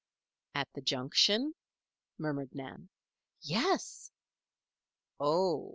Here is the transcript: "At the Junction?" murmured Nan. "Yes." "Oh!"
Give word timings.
"At 0.55 0.67
the 0.73 0.81
Junction?" 0.81 1.53
murmured 2.17 2.55
Nan. 2.55 2.89
"Yes." 3.43 4.09
"Oh!" 5.19 5.69